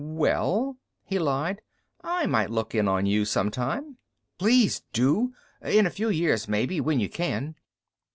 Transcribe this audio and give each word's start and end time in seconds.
"Well," 0.03 0.77
he 1.03 1.19
lied, 1.19 1.61
"I 2.03 2.25
might 2.25 2.49
look 2.49 2.73
in 2.73 2.87
on 2.87 3.05
you 3.05 3.23
sometime." 3.23 3.97
"Please 4.39 4.81
do! 4.93 5.35
In 5.63 5.85
a 5.85 5.91
few 5.91 6.09
years, 6.09 6.47
maybe, 6.47 6.81
when 6.81 6.99
you 6.99 7.07
can." 7.07 7.53